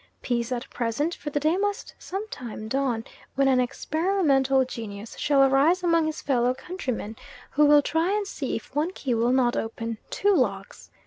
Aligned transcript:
Peace 0.23 0.51
at 0.51 0.67
present, 0.71 1.13
for 1.13 1.29
the 1.29 1.39
day 1.39 1.57
must 1.57 1.93
some 1.99 2.27
time 2.29 2.67
dawn 2.67 3.05
when 3.35 3.47
an 3.47 3.59
experimental 3.59 4.65
genius 4.65 5.15
shall 5.19 5.43
arise 5.43 5.83
among 5.83 6.07
his 6.07 6.23
fellow 6.23 6.55
countrymen, 6.55 7.15
who 7.51 7.67
will 7.67 7.83
try 7.83 8.11
and 8.11 8.25
see 8.25 8.55
if 8.55 8.73
one 8.73 8.91
key 8.93 9.13
will 9.13 9.29
not 9.31 9.55
open 9.55 9.99
two 10.09 10.33
locks. 10.33 10.89